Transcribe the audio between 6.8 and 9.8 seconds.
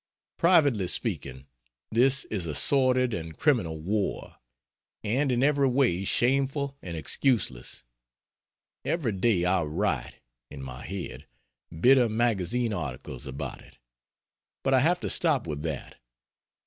and excuseless. Every day I